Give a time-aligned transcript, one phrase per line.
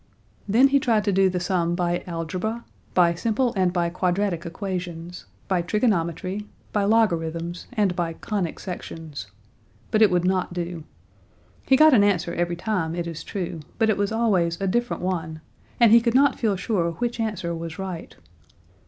[0.47, 2.65] Then he tried to do the sum by algebra,
[2.95, 9.27] by simple and by quadratic equations, by trigonometry, by logarithms, and by conic sections.
[9.91, 10.85] But it would not do.
[11.67, 15.03] He got an answer every time, it is true, but it was always a different
[15.03, 15.39] one,
[15.79, 18.15] and he could not feel sure which answer was right.